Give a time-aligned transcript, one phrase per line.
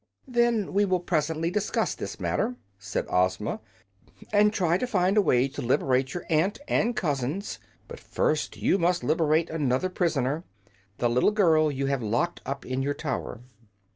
[0.27, 3.59] "Then we will presently discuss this matter," said Ozma,
[4.33, 7.59] "and try to find a way to liberate your aunt and cousins.
[7.87, 10.43] But first you must liberate another prisoner
[10.97, 13.41] the little girl you have locked up in your tower."